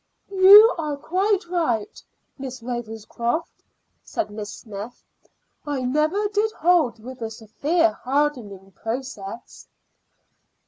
[0.31, 2.01] "You are quite right.
[2.39, 3.61] Miss Ravenscroft,"
[4.03, 5.03] said Miss Smyth.
[5.63, 9.67] "I never did hold with the severe hardening process."